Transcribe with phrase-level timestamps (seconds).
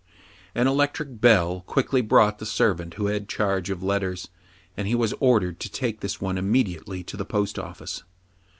[0.55, 4.29] An electric bell quickly brought the servant who had charge of letters,
[4.75, 8.01] and he was ordered to take this one immediately to the post office.